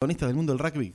protagonistas 0.00 0.28
del 0.30 0.36
mundo 0.36 0.54
del 0.54 0.60
rugby. 0.60 0.94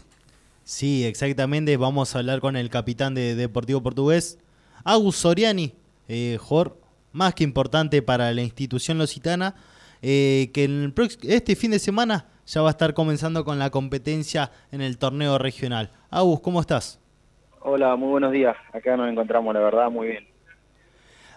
Sí, 0.63 1.05
exactamente. 1.05 1.77
Vamos 1.77 2.15
a 2.15 2.19
hablar 2.19 2.39
con 2.39 2.55
el 2.55 2.71
capitán 2.71 3.13
de 3.13 3.35
Deportivo 3.35 3.83
Portugués, 3.83 4.39
Agus 4.83 5.17
Soriani, 5.17 5.75
eh, 6.07 6.39
jugador 6.41 6.79
más 7.11 7.35
que 7.35 7.43
importante 7.43 8.01
para 8.01 8.33
la 8.33 8.41
institución 8.41 8.97
lusitana, 8.97 9.53
eh, 10.01 10.49
que 10.55 10.63
en 10.63 10.81
el 10.85 10.95
prox- 10.95 11.19
este 11.21 11.55
fin 11.55 11.69
de 11.69 11.77
semana 11.77 12.25
ya 12.47 12.63
va 12.63 12.69
a 12.69 12.71
estar 12.71 12.95
comenzando 12.95 13.45
con 13.45 13.59
la 13.59 13.69
competencia 13.69 14.51
en 14.71 14.81
el 14.81 14.97
torneo 14.97 15.37
regional. 15.37 15.91
Agus, 16.09 16.39
¿cómo 16.39 16.59
estás? 16.59 16.99
Hola, 17.61 17.95
muy 17.95 18.09
buenos 18.09 18.31
días. 18.31 18.55
Acá 18.73 18.97
nos 18.97 19.07
encontramos, 19.07 19.53
la 19.53 19.59
verdad, 19.59 19.91
muy 19.91 20.07
bien. 20.07 20.27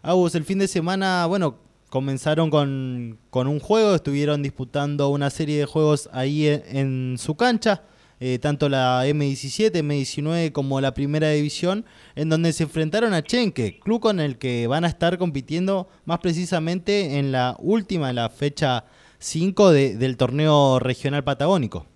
Agus, 0.00 0.34
el 0.34 0.44
fin 0.44 0.58
de 0.58 0.68
semana, 0.68 1.26
bueno, 1.26 1.58
comenzaron 1.90 2.50
con, 2.50 3.18
con 3.30 3.46
un 3.46 3.60
juego, 3.60 3.94
estuvieron 3.94 4.42
disputando 4.42 5.08
una 5.08 5.30
serie 5.30 5.58
de 5.58 5.66
juegos 5.66 6.08
ahí 6.12 6.46
en, 6.46 6.62
en 6.76 7.18
su 7.18 7.36
cancha, 7.36 7.82
eh, 8.20 8.38
tanto 8.38 8.68
la 8.68 9.06
M17, 9.06 9.82
M19 9.82 10.52
como 10.52 10.80
la 10.80 10.92
primera 10.94 11.30
división, 11.30 11.84
en 12.16 12.28
donde 12.28 12.52
se 12.52 12.64
enfrentaron 12.64 13.14
a 13.14 13.22
Chenque, 13.22 13.78
club 13.80 14.00
con 14.00 14.20
el 14.20 14.38
que 14.38 14.66
van 14.66 14.84
a 14.84 14.88
estar 14.88 15.18
compitiendo 15.18 15.88
más 16.04 16.18
precisamente 16.18 17.18
en 17.18 17.32
la 17.32 17.56
última, 17.60 18.12
la 18.12 18.28
fecha 18.28 18.84
5 19.18 19.70
de- 19.70 19.96
del 19.96 20.16
torneo 20.16 20.78
regional 20.80 21.24
patagónico. 21.24 21.86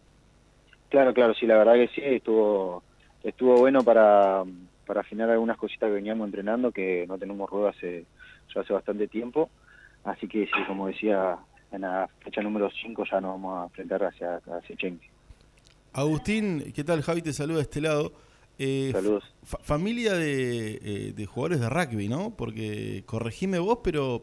Claro, 0.88 1.14
claro, 1.14 1.34
sí, 1.34 1.46
la 1.46 1.56
verdad 1.56 1.74
que 1.74 1.88
sí, 1.88 2.02
estuvo 2.04 2.82
estuvo 3.22 3.56
bueno 3.58 3.82
para, 3.84 4.42
para 4.86 5.00
afinar 5.00 5.30
algunas 5.30 5.56
cositas 5.56 5.88
que 5.88 5.94
veníamos 5.94 6.26
entrenando, 6.26 6.72
que 6.72 7.06
no 7.08 7.16
tenemos 7.18 7.48
ruedo 7.48 7.68
hace, 7.68 8.04
ya 8.54 8.60
hace 8.60 8.72
bastante 8.72 9.08
tiempo. 9.08 9.48
Así 10.04 10.26
que 10.28 10.46
sí, 10.46 10.52
como 10.66 10.88
decía, 10.88 11.36
en 11.70 11.82
la 11.82 12.08
fecha 12.20 12.42
número 12.42 12.70
5 12.82 13.04
ya 13.10 13.20
nos 13.20 13.32
vamos 13.32 13.60
a 13.60 13.64
enfrentar 13.64 14.04
hacia, 14.04 14.36
hacia 14.36 14.76
Chenque. 14.76 15.08
Agustín, 15.92 16.72
¿qué 16.74 16.84
tal? 16.84 17.02
Javi 17.02 17.22
te 17.22 17.32
saluda 17.32 17.56
de 17.58 17.62
este 17.62 17.80
lado. 17.80 18.12
Eh, 18.58 18.90
Saludos. 18.92 19.24
fa- 19.42 19.58
familia 19.62 20.12
de, 20.14 20.74
eh, 20.82 21.12
de 21.14 21.26
jugadores 21.26 21.60
de 21.60 21.68
rugby, 21.68 22.08
¿no? 22.08 22.30
Porque 22.36 23.02
corregime 23.06 23.58
vos, 23.58 23.78
pero 23.82 24.22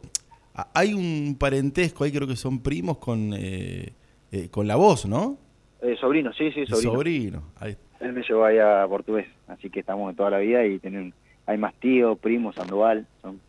hay 0.74 0.94
un 0.94 1.36
parentesco 1.38 2.04
ahí, 2.04 2.12
creo 2.12 2.26
que 2.26 2.36
son 2.36 2.60
primos 2.60 2.98
con, 2.98 3.32
eh, 3.34 3.92
eh, 4.32 4.48
con 4.50 4.66
la 4.66 4.76
voz, 4.76 5.06
¿no? 5.06 5.36
Eh, 5.82 5.96
sobrino, 6.00 6.32
sí, 6.32 6.50
sí, 6.52 6.64
sobrino. 6.66 6.92
Sobrino. 6.92 7.42
Ahí- 7.58 7.76
Él 8.00 8.12
me 8.12 8.22
llevó 8.22 8.44
allá 8.44 8.82
a 8.82 8.88
portugués, 8.88 9.26
así 9.48 9.68
que 9.70 9.80
estamos 9.80 10.10
de 10.12 10.16
toda 10.16 10.30
la 10.30 10.38
vida 10.38 10.64
y 10.64 10.78
tienen, 10.78 11.12
hay 11.46 11.58
más 11.58 11.74
tíos, 11.74 12.18
primos, 12.18 12.54
Sandoval, 12.54 13.06
son 13.22 13.40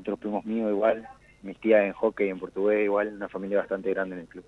otros 0.00 0.18
primos 0.18 0.44
míos 0.44 0.70
igual, 0.70 1.06
mis 1.42 1.56
tías 1.58 1.84
en 1.84 1.92
hockey 1.92 2.28
en 2.28 2.38
portugués 2.38 2.84
igual, 2.84 3.08
una 3.14 3.28
familia 3.28 3.58
bastante 3.58 3.90
grande 3.90 4.16
en 4.16 4.22
el 4.22 4.28
club. 4.28 4.44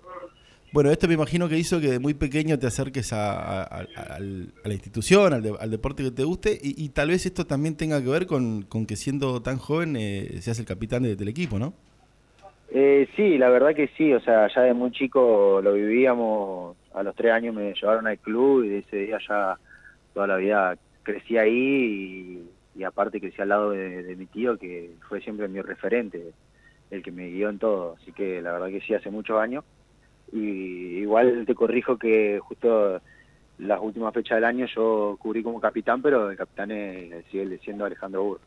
Bueno, 0.71 0.89
esto 0.89 1.07
me 1.07 1.13
imagino 1.13 1.47
que 1.47 1.55
hizo 1.57 1.79
que 1.79 1.87
de 1.87 1.99
muy 1.99 2.15
pequeño 2.15 2.57
te 2.57 2.65
acerques 2.65 3.13
a, 3.13 3.61
a- 3.61 3.63
a- 3.63 4.15
al- 4.15 4.51
a 4.63 4.67
la 4.67 4.73
institución, 4.73 5.31
al, 5.33 5.43
de- 5.43 5.55
al 5.59 5.69
deporte 5.69 6.03
que 6.03 6.09
te 6.11 6.23
guste, 6.23 6.57
y, 6.61 6.83
y 6.83 6.89
tal 6.89 7.09
vez 7.09 7.25
esto 7.27 7.45
también 7.45 7.75
tenga 7.77 8.01
que 8.01 8.09
ver 8.09 8.25
con, 8.25 8.63
con 8.63 8.85
que 8.87 8.95
siendo 8.95 9.39
tan 9.41 9.57
joven 9.59 9.95
eh, 9.95 10.39
seas 10.41 10.57
el 10.59 10.65
capitán 10.65 11.03
de- 11.03 11.15
del 11.15 11.27
equipo, 11.27 11.59
¿no? 11.59 11.73
Eh, 12.75 13.07
sí, 13.15 13.37
la 13.37 13.49
verdad 13.49 13.75
que 13.75 13.87
sí, 13.95 14.11
o 14.13 14.19
sea, 14.21 14.47
ya 14.53 14.61
de 14.61 14.73
muy 14.73 14.89
chico 14.91 15.61
lo 15.63 15.73
vivíamos, 15.73 16.75
a 16.95 17.03
los 17.03 17.15
tres 17.15 17.31
años 17.33 17.53
me 17.53 17.71
llevaron 17.75 18.07
al 18.07 18.17
club 18.17 18.63
y 18.63 18.69
de 18.69 18.77
ese 18.79 18.97
día 18.97 19.19
ya 19.29 19.57
toda 20.15 20.25
la 20.25 20.37
vida 20.37 20.75
crecí 21.03 21.37
ahí 21.37 22.43
y, 22.75 22.83
aparte 22.83 23.19
crecí 23.19 23.41
al 23.41 23.49
lado 23.49 23.71
de, 23.71 24.03
de 24.03 24.15
mi 24.15 24.25
tío 24.25 24.57
que 24.57 24.91
fue 25.07 25.21
siempre 25.21 25.47
mi 25.47 25.61
referente, 25.61 26.33
el 26.91 27.01
que 27.03 27.11
me 27.11 27.27
guió 27.29 27.49
en 27.49 27.59
todo, 27.59 27.95
así 28.01 28.11
que 28.11 28.41
la 28.41 28.53
verdad 28.53 28.67
que 28.69 28.81
sí, 28.81 28.93
hace 28.93 29.09
muchos 29.09 29.39
años 29.39 29.63
y 30.31 30.99
igual 30.99 31.43
te 31.45 31.55
corrijo 31.55 31.97
que 31.97 32.39
justo 32.41 33.01
las 33.59 33.79
últimas 33.81 34.13
fechas 34.13 34.37
del 34.37 34.45
año 34.45 34.65
yo 34.75 35.17
cubrí 35.21 35.43
como 35.43 35.59
capitán, 35.59 36.01
pero 36.01 36.29
el 36.31 36.37
capitán 36.37 36.71
es- 36.71 37.25
sigue 37.31 37.57
siendo 37.59 37.85
Alejandro 37.85 38.23
Burro. 38.23 38.41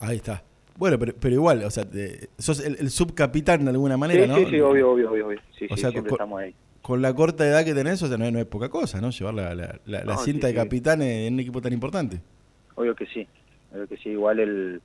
Ahí 0.00 0.16
está. 0.16 0.42
Bueno, 0.76 0.98
pero, 0.98 1.12
pero 1.20 1.34
igual, 1.34 1.62
o 1.64 1.70
sea, 1.70 1.84
te- 1.88 2.30
sos 2.38 2.60
el, 2.64 2.76
el 2.80 2.90
subcapitán 2.90 3.64
de 3.64 3.70
alguna 3.70 3.96
manera, 3.96 4.22
sí, 4.22 4.28
¿no? 4.28 4.34
sí, 4.36 4.46
sí, 4.46 4.60
obvio, 4.60 4.90
obvio, 4.92 5.10
obvio, 5.10 5.26
obvio. 5.26 5.40
Sí, 5.58 5.66
O 5.70 5.74
sí, 5.74 5.80
sea, 5.82 5.90
siempre 5.90 6.10
co- 6.10 6.16
estamos 6.16 6.40
ahí. 6.40 6.54
Con 6.80 7.00
la 7.00 7.14
corta 7.14 7.46
edad 7.46 7.64
que 7.64 7.74
tenés, 7.74 8.02
o 8.02 8.08
sea, 8.08 8.16
no, 8.18 8.24
es- 8.24 8.32
no 8.32 8.38
es 8.40 8.46
poca 8.46 8.68
cosa, 8.68 9.00
¿no? 9.00 9.10
Llevar 9.10 9.34
la, 9.34 9.54
la, 9.54 9.80
la- 9.86 10.16
cinta 10.16 10.48
sí, 10.48 10.54
de 10.54 10.58
capitán 10.58 11.02
en 11.02 11.34
un 11.34 11.40
equipo 11.40 11.60
tan 11.60 11.72
importante. 11.72 12.20
Obvio 12.74 12.94
que 12.94 13.06
sí, 13.06 13.26
obvio 13.72 13.86
que 13.88 13.96
sí, 13.98 14.10
igual 14.10 14.40
el, 14.40 14.80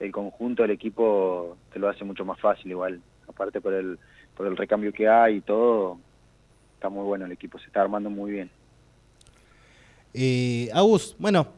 el 0.00 0.12
conjunto 0.12 0.62
del 0.62 0.72
equipo 0.72 1.56
te 1.72 1.78
lo 1.78 1.88
hace 1.88 2.04
mucho 2.04 2.24
más 2.24 2.40
fácil 2.40 2.70
igual, 2.70 3.00
aparte 3.28 3.60
por 3.60 3.74
el, 3.74 3.98
por 4.36 4.46
el 4.46 4.56
recambio 4.56 4.92
que 4.92 5.08
hay 5.08 5.36
y 5.36 5.40
todo, 5.40 5.98
está 6.74 6.88
muy 6.88 7.04
bueno 7.04 7.26
el 7.26 7.32
equipo, 7.32 7.58
se 7.58 7.66
está 7.66 7.82
armando 7.82 8.10
muy 8.10 8.30
bien. 8.32 8.50
Eh, 10.14 10.70
Agus, 10.72 11.14
bueno, 11.18 11.48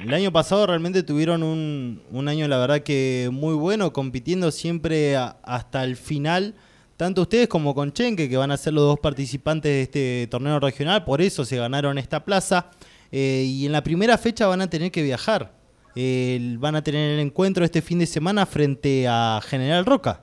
el 0.00 0.14
año 0.14 0.32
pasado 0.32 0.66
realmente 0.66 1.02
tuvieron 1.02 1.42
un, 1.42 2.00
un 2.10 2.28
año, 2.28 2.46
la 2.48 2.58
verdad 2.58 2.80
que 2.82 3.28
muy 3.32 3.54
bueno, 3.54 3.92
compitiendo 3.92 4.50
siempre 4.52 5.16
a- 5.16 5.36
hasta 5.42 5.82
el 5.84 5.96
final, 5.96 6.54
tanto 6.96 7.22
ustedes 7.22 7.48
como 7.48 7.74
con 7.74 7.92
Chenque, 7.92 8.28
que 8.28 8.36
van 8.36 8.52
a 8.52 8.56
ser 8.56 8.72
los 8.74 8.84
dos 8.84 9.00
participantes 9.00 9.70
de 9.72 9.82
este 9.82 10.28
torneo 10.30 10.60
regional, 10.60 11.04
por 11.04 11.20
eso 11.20 11.44
se 11.44 11.56
ganaron 11.56 11.98
esta 11.98 12.24
plaza, 12.24 12.70
eh, 13.16 13.44
y 13.46 13.64
en 13.64 13.70
la 13.70 13.84
primera 13.84 14.18
fecha 14.18 14.48
van 14.48 14.60
a 14.60 14.68
tener 14.68 14.90
que 14.90 15.00
viajar, 15.02 15.52
Eh, 15.96 16.56
van 16.58 16.74
a 16.74 16.82
tener 16.82 17.12
el 17.12 17.20
encuentro 17.20 17.64
este 17.64 17.80
fin 17.80 18.00
de 18.00 18.06
semana 18.06 18.44
frente 18.46 19.06
a 19.06 19.40
General 19.40 19.84
Roca. 19.86 20.22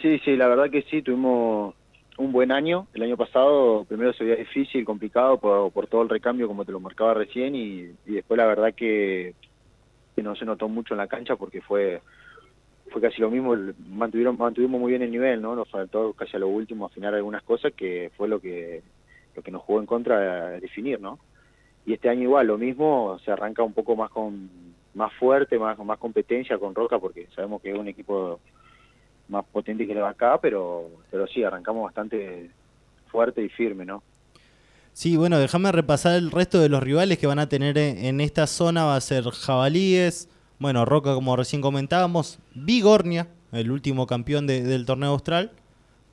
Sí, 0.00 0.18
sí, 0.24 0.34
la 0.34 0.48
verdad 0.48 0.70
que 0.70 0.80
sí, 0.90 1.02
tuvimos 1.02 1.74
un 2.16 2.32
buen 2.32 2.50
año, 2.50 2.86
el 2.94 3.02
año 3.02 3.18
pasado 3.18 3.84
primero 3.84 4.14
se 4.14 4.24
veía 4.24 4.36
difícil, 4.36 4.86
complicado 4.86 5.36
por, 5.38 5.86
todo 5.88 6.00
el 6.00 6.08
recambio 6.08 6.48
como 6.48 6.64
te 6.64 6.72
lo 6.72 6.80
marcaba 6.80 7.12
recién 7.12 7.54
y, 7.54 7.90
y 8.06 8.12
después 8.14 8.38
la 8.38 8.46
verdad 8.46 8.72
que, 8.72 9.34
no 10.16 10.34
se 10.34 10.46
notó 10.46 10.68
mucho 10.68 10.94
en 10.94 10.98
la 10.98 11.08
cancha 11.08 11.36
porque 11.36 11.60
fue 11.60 12.00
fue 12.90 13.02
casi 13.02 13.20
lo 13.20 13.30
mismo, 13.30 13.54
mantuvieron, 13.90 14.38
mantuvimos 14.38 14.80
muy 14.80 14.92
bien 14.92 15.02
el 15.02 15.10
nivel, 15.10 15.42
¿no? 15.42 15.54
Nos 15.54 15.68
faltó 15.68 16.14
casi 16.14 16.36
a 16.36 16.40
lo 16.40 16.48
último 16.48 16.86
afinar 16.86 17.12
algunas 17.12 17.42
cosas 17.42 17.74
que 17.74 18.10
fue 18.16 18.26
lo 18.26 18.40
que 18.40 18.80
lo 19.34 19.42
que 19.42 19.50
nos 19.50 19.60
jugó 19.60 19.80
en 19.80 19.86
contra 19.86 20.14
a 20.16 20.50
definir, 20.60 20.98
¿no? 20.98 21.18
Y 21.86 21.92
este 21.94 22.08
año 22.08 22.22
igual, 22.22 22.48
lo 22.48 22.58
mismo, 22.58 23.18
se 23.24 23.30
arranca 23.30 23.62
un 23.62 23.72
poco 23.72 23.94
más 23.96 24.10
con 24.10 24.50
más 24.94 25.12
fuerte, 25.14 25.58
más 25.58 25.78
más 25.78 25.98
competencia 25.98 26.58
con 26.58 26.74
Roca 26.74 26.98
porque 26.98 27.28
sabemos 27.34 27.60
que 27.62 27.70
es 27.70 27.78
un 27.78 27.86
equipo 27.88 28.40
más 29.28 29.44
potente 29.52 29.86
que 29.86 29.92
el 29.92 30.02
acá, 30.04 30.38
pero 30.40 30.88
pero 31.10 31.26
sí, 31.26 31.44
arrancamos 31.44 31.84
bastante 31.84 32.50
fuerte 33.10 33.42
y 33.42 33.48
firme, 33.48 33.84
¿no? 33.84 34.02
Sí, 34.94 35.16
bueno, 35.18 35.38
déjame 35.38 35.70
repasar 35.72 36.14
el 36.16 36.30
resto 36.30 36.58
de 36.58 36.70
los 36.70 36.82
rivales 36.82 37.18
que 37.18 37.26
van 37.26 37.38
a 37.38 37.48
tener 37.50 37.76
en, 37.76 38.20
esta 38.22 38.46
zona. 38.46 38.84
Va 38.86 38.96
a 38.96 39.00
ser 39.02 39.24
Jabalíes, 39.24 40.28
bueno, 40.58 40.86
Roca 40.86 41.12
como 41.14 41.36
recién 41.36 41.60
comentábamos, 41.60 42.38
Vigornia, 42.54 43.28
el 43.52 43.70
último 43.70 44.06
campeón 44.06 44.46
de- 44.46 44.62
del 44.62 44.86
torneo 44.86 45.10
austral, 45.10 45.52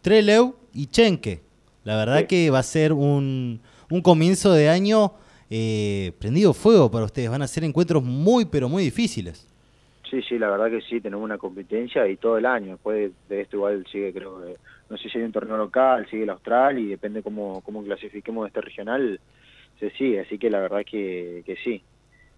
Treleu 0.02 0.56
y 0.74 0.88
Chenque. 0.88 1.42
La 1.86 1.96
verdad 1.96 2.20
Sí. 2.20 2.28
que 2.28 2.50
va 2.50 2.60
a 2.60 2.64
ser 2.64 2.92
un, 2.92 3.62
un 3.90 4.02
comienzo 4.02 4.52
de 4.52 4.68
año 4.70 5.14
eh, 5.56 6.14
prendido 6.18 6.52
fuego 6.52 6.90
para 6.90 7.06
ustedes. 7.06 7.30
Van 7.30 7.44
a 7.44 7.48
ser 7.48 7.64
encuentros 7.64 8.02
muy, 8.04 8.46
pero 8.46 8.68
muy 8.68 8.84
difíciles. 8.84 9.48
Sí, 10.10 10.20
sí, 10.24 10.40
la 10.40 10.50
verdad 10.50 10.72
que 10.72 10.82
sí, 10.82 11.00
tenemos 11.00 11.24
una 11.24 11.38
competencia 11.38 12.08
y 12.08 12.18
todo 12.18 12.40
el 12.40 12.48
año. 12.48 12.72
Después 12.72 13.12
de 13.30 13.42
esto 13.42 13.58
igual 13.58 13.86
sigue, 13.92 14.12
creo 14.12 14.42
que, 14.42 14.56
no 14.90 14.98
sé 14.98 15.10
si 15.10 15.20
hay 15.20 15.24
un 15.24 15.32
torneo 15.32 15.56
local, 15.56 16.08
sigue 16.10 16.24
el 16.24 16.32
austral 16.32 16.80
y 16.80 16.88
depende 16.88 17.22
cómo, 17.22 17.62
cómo 17.62 17.84
clasifiquemos 17.84 18.48
este 18.48 18.62
regional, 18.62 19.20
se 19.80 19.92
sigue. 19.92 20.22
Así 20.22 20.40
que 20.40 20.50
la 20.50 20.60
verdad 20.60 20.84
que, 20.90 21.44
que 21.46 21.56
sí, 21.58 21.84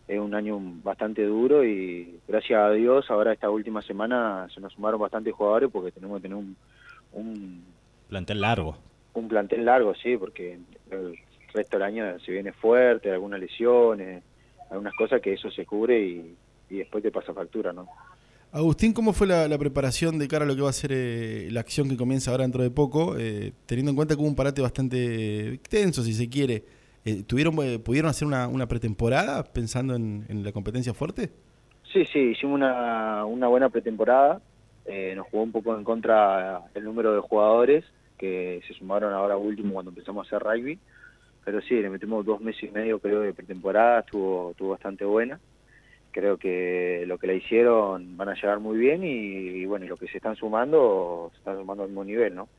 es 0.09 0.19
un 0.19 0.35
año 0.35 0.59
bastante 0.83 1.23
duro 1.23 1.63
y 1.63 2.19
gracias 2.27 2.59
a 2.59 2.71
Dios 2.71 3.09
ahora 3.09 3.31
esta 3.31 3.49
última 3.49 3.81
semana 3.81 4.49
se 4.53 4.59
nos 4.59 4.73
sumaron 4.73 4.99
bastantes 4.99 5.33
jugadores 5.33 5.69
porque 5.71 5.93
tenemos 5.93 6.17
que 6.17 6.23
tener 6.23 6.37
un, 6.37 6.57
un, 7.13 7.63
Plantel 8.09 8.41
largo. 8.41 8.75
un 9.13 9.29
plantel 9.29 9.63
largo, 9.63 9.95
sí, 9.95 10.17
porque 10.17 10.59
resto 11.55 11.77
del 11.77 11.83
año 11.83 12.19
se 12.19 12.31
viene 12.31 12.51
fuerte, 12.51 13.11
algunas 13.11 13.39
lesiones, 13.39 14.23
algunas 14.69 14.93
cosas 14.95 15.21
que 15.21 15.33
eso 15.33 15.49
se 15.49 15.65
cubre 15.65 15.99
y, 15.99 16.35
y 16.69 16.77
después 16.77 17.03
te 17.03 17.11
pasa 17.11 17.33
factura, 17.33 17.73
¿no? 17.73 17.87
Agustín, 18.51 18.93
¿cómo 18.93 19.11
fue 19.11 19.27
la, 19.27 19.47
la 19.47 19.57
preparación 19.57 20.17
de 20.17 20.27
cara 20.27 20.45
a 20.45 20.47
lo 20.47 20.55
que 20.55 20.61
va 20.61 20.69
a 20.69 20.73
ser 20.73 20.91
eh, 20.93 21.49
la 21.51 21.59
acción 21.59 21.89
que 21.89 21.97
comienza 21.97 22.31
ahora 22.31 22.43
dentro 22.43 22.63
de 22.63 22.71
poco? 22.71 23.17
Eh, 23.17 23.51
teniendo 23.65 23.89
en 23.89 23.95
cuenta 23.97 24.15
que 24.15 24.21
hubo 24.21 24.29
un 24.29 24.35
parate 24.35 24.61
bastante 24.61 25.53
extenso, 25.55 26.03
si 26.03 26.13
se 26.13 26.29
quiere. 26.29 26.63
Eh, 27.03 27.23
¿tuvieron, 27.23 27.55
eh, 27.61 27.79
¿Pudieron 27.79 28.09
hacer 28.09 28.27
una, 28.27 28.47
una 28.47 28.65
pretemporada 28.67 29.43
pensando 29.43 29.95
en, 29.95 30.25
en 30.29 30.43
la 30.43 30.51
competencia 30.53 30.93
fuerte? 30.93 31.31
Sí, 31.91 32.05
sí, 32.11 32.19
hicimos 32.19 32.55
una, 32.55 33.25
una 33.25 33.47
buena 33.47 33.69
pretemporada. 33.69 34.41
Eh, 34.85 35.13
nos 35.15 35.27
jugó 35.27 35.43
un 35.43 35.51
poco 35.51 35.75
en 35.77 35.83
contra 35.83 36.61
el 36.73 36.83
número 36.83 37.13
de 37.13 37.19
jugadores 37.19 37.83
que 38.17 38.61
se 38.67 38.73
sumaron 38.73 39.13
ahora 39.13 39.35
último 39.35 39.73
cuando 39.73 39.91
empezamos 39.91 40.25
a 40.25 40.27
hacer 40.27 40.47
rugby. 40.47 40.79
Pero 41.45 41.61
sí, 41.61 41.75
le 41.75 41.89
metimos 41.89 42.25
dos 42.25 42.41
meses 42.41 42.63
y 42.63 42.71
medio 42.73 42.99
creo 42.99 43.21
de 43.21 43.33
pretemporada, 43.33 44.01
estuvo, 44.01 44.51
estuvo 44.51 44.69
bastante 44.71 45.05
buena. 45.05 45.39
Creo 46.11 46.37
que 46.37 47.03
lo 47.07 47.17
que 47.17 47.27
la 47.27 47.33
hicieron 47.33 48.17
van 48.17 48.29
a 48.29 48.33
llegar 48.33 48.59
muy 48.59 48.77
bien 48.77 49.03
y, 49.03 49.65
bueno, 49.65 49.85
y 49.85 49.87
lo 49.87 49.97
que 49.97 50.07
se 50.07 50.17
están 50.17 50.35
sumando, 50.35 51.29
se 51.33 51.37
están 51.37 51.57
sumando 51.57 51.83
al 51.83 51.89
mismo 51.89 52.03
nivel, 52.03 52.35
¿no? 52.35 52.49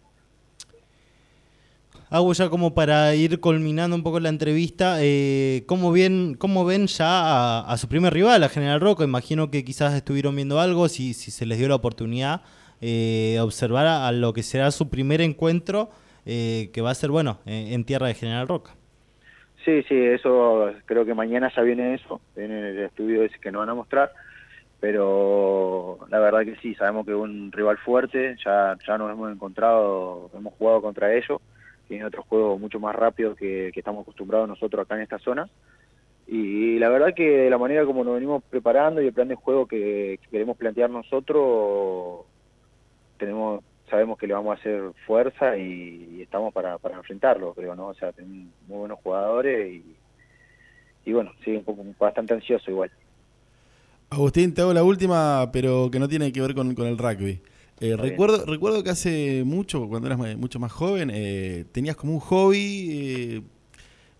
Hago 2.08 2.32
ya 2.32 2.48
como 2.48 2.72
para 2.72 3.14
ir 3.16 3.40
culminando 3.40 3.96
un 3.96 4.04
poco 4.04 4.20
la 4.20 4.28
entrevista, 4.28 4.98
eh, 5.00 5.64
¿cómo, 5.66 5.90
ven, 5.90 6.36
¿cómo 6.38 6.64
ven 6.64 6.86
ya 6.86 7.60
a, 7.60 7.76
su 7.78 7.88
primer 7.88 8.14
rival, 8.14 8.44
a 8.44 8.48
General 8.48 8.80
Rocco? 8.80 9.02
Imagino 9.02 9.50
que 9.50 9.64
quizás 9.64 9.92
estuvieron 9.94 10.36
viendo 10.36 10.60
algo, 10.60 10.88
si, 10.88 11.14
si 11.14 11.32
se 11.32 11.46
les 11.46 11.58
dio 11.58 11.66
la 11.66 11.74
oportunidad 11.74 12.42
eh, 12.80 13.38
observar 13.40 13.86
a, 13.86 14.12
lo 14.12 14.34
que 14.34 14.42
será 14.42 14.70
su 14.70 14.88
primer 14.90 15.20
encuentro, 15.20 15.90
eh, 16.26 16.70
que 16.72 16.82
va 16.82 16.90
a 16.90 16.94
ser, 16.94 17.10
bueno, 17.10 17.38
en, 17.46 17.84
tierra 17.84 18.08
de 18.08 18.14
General 18.14 18.48
Roca. 18.48 18.74
Sí, 19.64 19.82
sí, 19.88 19.94
eso 19.94 20.70
creo 20.84 21.04
que 21.04 21.14
mañana 21.14 21.50
ya 21.54 21.62
viene 21.62 21.94
eso, 21.94 22.20
viene 22.36 22.70
el 22.70 22.78
estudio 22.80 23.22
ese 23.22 23.38
que 23.38 23.50
nos 23.50 23.60
van 23.60 23.70
a 23.70 23.74
mostrar, 23.74 24.12
pero 24.78 25.98
la 26.10 26.18
verdad 26.18 26.44
que 26.44 26.56
sí, 26.56 26.74
sabemos 26.74 27.06
que 27.06 27.12
es 27.12 27.18
un 27.18 27.50
rival 27.50 27.78
fuerte, 27.78 28.36
ya, 28.44 28.76
ya 28.86 28.98
nos 28.98 29.10
hemos 29.10 29.32
encontrado, 29.32 30.30
hemos 30.34 30.54
jugado 30.54 30.82
contra 30.82 31.14
ellos 31.14 31.40
tiene 31.86 32.04
otro 32.04 32.22
juego 32.22 32.58
mucho 32.58 32.80
más 32.80 32.94
rápido 32.94 33.34
que, 33.34 33.68
estamos 33.74 34.02
acostumbrados 34.02 34.48
nosotros 34.48 34.84
acá 34.84 34.96
en 34.96 35.02
esta 35.02 35.18
zona. 35.18 35.48
Y, 36.26 36.78
la 36.78 36.88
verdad 36.88 37.14
que 37.14 37.22
de 37.22 37.50
la 37.50 37.58
manera 37.58 37.84
como 37.84 38.02
nos 38.02 38.14
venimos 38.14 38.42
preparando 38.50 39.00
y 39.00 39.06
el 39.06 39.12
plan 39.12 39.28
de 39.28 39.36
juego 39.36 39.66
que, 39.66 40.18
queremos 40.30 40.56
plantear 40.56 40.90
nosotros, 40.90 42.24
tenemos 43.18 43.62
sabemos 43.88 44.18
que 44.18 44.26
le 44.26 44.34
vamos 44.34 44.56
a 44.56 44.60
hacer 44.60 44.92
fuerza 45.06 45.56
y, 45.56 46.20
estamos 46.22 46.52
para, 46.52 46.78
para 46.78 46.96
enfrentarlo, 46.96 47.54
creo, 47.54 47.74
¿no? 47.74 47.88
O 47.88 47.94
sea, 47.94 48.12
tenemos 48.12 48.48
muy 48.66 48.78
buenos 48.78 48.98
jugadores 49.02 49.74
y, 49.74 49.96
y 51.04 51.12
bueno, 51.12 51.32
sí, 51.44 51.52
un 51.52 51.64
poco 51.64 51.84
bastante 51.98 52.34
ansioso 52.34 52.70
igual. 52.70 52.90
Agustín, 54.10 54.54
te 54.54 54.62
hago 54.62 54.72
la 54.72 54.84
última, 54.84 55.50
pero 55.52 55.90
que 55.90 55.98
no 55.98 56.08
tiene 56.08 56.32
que 56.32 56.40
ver 56.40 56.54
con, 56.54 56.74
con 56.74 56.86
el 56.86 56.98
rugby. 56.98 57.40
Eh, 57.80 57.96
recuerdo, 57.96 58.44
recuerdo 58.46 58.82
que 58.82 58.90
hace 58.90 59.42
mucho, 59.44 59.86
cuando 59.88 60.08
eras 60.08 60.36
mucho 60.38 60.58
más 60.58 60.72
joven, 60.72 61.10
eh, 61.12 61.64
tenías 61.72 61.96
como 61.96 62.14
un 62.14 62.20
hobby 62.20 63.44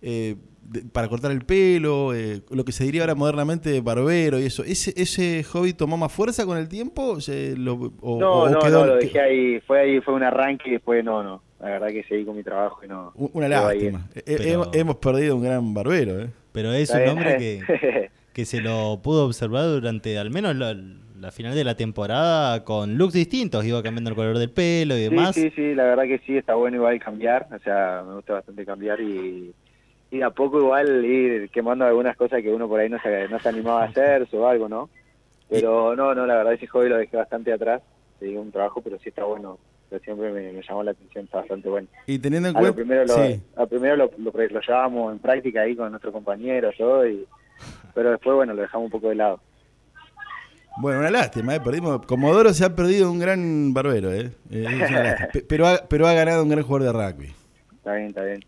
eh, 0.03 0.37
para 0.93 1.09
cortar 1.09 1.31
el 1.31 1.45
pelo, 1.45 2.13
lo 2.51 2.65
que 2.65 2.73
se 2.73 2.85
diría 2.85 3.03
ahora 3.03 3.15
modernamente 3.15 3.81
barbero 3.81 4.39
y 4.41 4.45
eso. 4.45 4.65
¿Ese, 4.65 4.93
ese 4.97 5.45
hobby 5.45 5.73
tomó 5.73 5.97
más 5.97 6.13
fuerza 6.13 6.45
con 6.47 6.59
el 6.59 6.69
tiempo? 6.69 7.19
no, 7.57 8.49
no, 8.49 8.49
no, 8.49 8.87
lo 8.87 8.97
dejé 8.97 9.21
ahí. 9.21 9.61
Fue 9.61 9.81
ahí, 9.81 10.01
fue 10.01 10.15
un 10.15 10.23
arranque 10.23 10.69
y 10.69 10.73
después 10.73 11.05
no, 11.05 11.23
no. 11.23 11.43
La 11.61 11.71
verdad 11.71 11.89
que 11.89 12.05
seguí 12.05 12.25
con 12.25 12.37
mi 12.37 12.43
trabajo 12.43 12.85
y 12.85 12.89
no. 12.89 13.13
Una 13.15 13.49
lástima. 13.49 14.09
Hemos, 14.25 14.97
perdido 14.97 15.37
un 15.37 15.43
gran 15.43 15.75
barbero, 15.75 16.21
¿eh? 16.21 16.31
Pero 16.53 16.73
es 16.73 16.91
un 16.91 17.09
hombre 17.09 17.37
que, 17.39 18.11
que 18.33 18.45
se 18.45 18.61
lo 18.61 19.01
pudo 19.03 19.27
observar 19.27 19.65
durante 19.65 20.19
al 20.19 20.31
menos 20.31 20.57
la, 20.57 20.75
la 21.21 21.31
final 21.31 21.55
de 21.55 21.65
la 21.65 21.75
temporada 21.75 22.65
con 22.65 22.97
looks 22.99 23.15
distintos, 23.15 23.65
iba 23.65 23.83
cambiando 23.83 24.11
el 24.11 24.17
color 24.17 24.39
del 24.39 24.51
pelo 24.51 24.97
y 24.97 25.03
demás. 25.03 25.35
Sí, 25.35 25.43
sí, 25.43 25.53
sí, 25.57 25.75
la 25.75 25.85
verdad 25.85 26.05
que 26.05 26.19
sí, 26.27 26.37
está 26.37 26.55
bueno 26.55 26.77
igual 26.77 26.99
cambiar, 27.01 27.49
o 27.55 27.59
sea, 27.61 28.03
me 28.07 28.15
gusta 28.15 28.35
bastante 28.35 28.65
cambiar 28.65 29.01
y, 29.01 29.53
y 30.11 30.23
a 30.23 30.31
poco 30.31 30.59
igual 30.59 31.05
ir 31.05 31.51
quemando 31.51 31.85
algunas 31.85 32.17
cosas 32.17 32.43
que 32.43 32.53
uno 32.53 32.69
por 32.69 32.81
ahí 32.81 32.89
no 32.89 33.01
se, 33.01 33.29
no 33.29 33.39
se 33.39 33.49
animaba 33.49 33.83
a 33.83 33.87
hacer 33.87 34.27
o 34.33 34.47
algo, 34.47 34.69
¿no? 34.69 34.89
Pero 35.49 35.95
no, 35.95 36.15
no, 36.15 36.27
la 36.27 36.37
verdad 36.37 36.55
ese 36.55 36.67
hobby 36.67 36.89
lo 36.89 36.97
dejé 36.97 37.17
bastante 37.17 37.53
atrás, 37.53 37.83
seguí 38.19 38.37
un 38.37 38.51
trabajo, 38.51 38.81
pero 38.81 38.99
sí 38.99 39.09
está 39.09 39.25
bueno, 39.25 39.59
pero 39.89 40.03
siempre 40.03 40.33
me, 40.33 40.63
llamó 40.63 40.83
la 40.83 40.91
atención, 40.93 41.25
está 41.25 41.39
bastante 41.39 41.69
bueno. 41.69 41.89
Y 42.07 42.19
teniendo 42.19 42.49
en 42.49 42.55
cuenta... 42.55 42.75
Primero 42.75 43.05
lo, 43.05 43.67
primero 43.67 43.97
lo, 43.97 44.11
lo, 44.19 44.61
llevábamos 44.61 45.13
en 45.13 45.19
práctica 45.19 45.63
ahí 45.63 45.77
con 45.77 45.91
nuestros 45.91 46.13
compañeros, 46.13 46.75
yo, 46.79 47.07
y, 47.07 47.27
pero 47.95 48.11
después, 48.11 48.35
bueno, 48.37 48.55
lo 48.55 48.63
dejamos 48.63 48.87
un 48.87 48.91
poco 48.91 49.09
de 49.09 49.15
lado. 49.17 49.41
Bueno, 50.79 50.99
una 50.99 51.11
lástima, 51.11 51.55
¿eh? 51.55 51.61
perdimos. 51.61 52.05
Comodoro 52.05 52.53
se 52.53 52.65
ha 52.65 52.77
perdido 52.77 53.11
un 53.11 53.19
gran 53.19 53.73
barbero, 53.73 54.13
¿eh? 54.13 54.31
eh 54.51 55.43
pero, 55.49 55.67
ha, 55.67 55.79
pero 55.89 56.07
ha 56.07 56.13
ganado 56.13 56.43
un 56.43 56.51
gran 56.51 56.65
jugador 56.65 56.93
de 56.93 56.93
rugby. 56.93 57.35
Está 57.77 57.95
bien, 57.95 58.09
está 58.09 58.23
bien. 58.25 58.45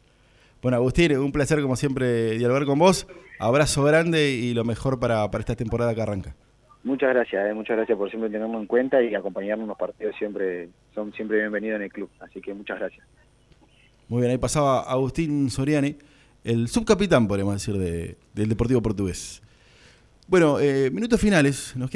Bueno, 0.60 0.76
Agustín, 0.76 1.16
un 1.16 1.31
placer 1.31 1.62
como 1.62 1.76
siempre 1.76 2.32
dialogar 2.32 2.64
con 2.64 2.78
vos. 2.78 3.06
Abrazo 3.38 3.84
grande 3.84 4.31
y 4.31 4.55
lo 4.55 4.64
mejor 4.64 4.99
para, 4.99 5.25
esta 5.38 5.55
temporada 5.55 5.94
que 5.94 6.02
arranca. 6.02 6.34
Muchas 6.82 7.10
gracias, 7.10 7.49
eh, 7.49 7.55
muchas 7.55 7.76
gracias 7.76 7.96
por 7.96 8.08
siempre 8.10 8.31
tenernos 8.31 8.60
en 8.60 8.66
cuenta 8.66 9.02
y 9.02 9.14
acompañarnos 9.14 9.64
en 9.64 9.69
los 9.69 9.78
partidos 9.78 10.14
siempre 10.19 10.69
son 10.94 11.12
siempre 11.12 11.38
bienvenidos 11.38 11.76
en 11.76 11.82
el 11.82 11.93
club. 11.93 12.10
Así 12.20 12.40
que 12.40 12.55
muchas 12.55 12.78
gracias. 12.78 13.06
Muy 14.08 14.20
bien, 14.20 14.32
ahí 14.32 14.38
pasaba 14.38 14.81
Agustín 14.81 15.50
Soriani, 15.50 15.96
el 16.43 16.69
subcapitán, 16.69 17.28
podemos 17.28 17.54
decir, 17.54 17.78
de, 17.78 18.16
del 18.34 18.49
Deportivo 18.49 18.81
Portugués. 18.81 19.43
Bueno, 20.28 20.61
eh, 20.61 20.90
minutos 20.90 21.20
finales. 21.20 21.75
Nos 21.76 21.90